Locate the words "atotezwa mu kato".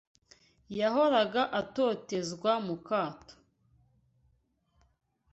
1.61-3.35